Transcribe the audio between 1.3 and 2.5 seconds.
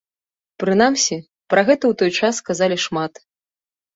пра гэта ў той час